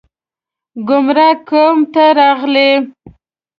ګمراه 0.87 1.35
قوم 1.49 1.77
ته 1.93 2.03
راغلي 2.19 2.71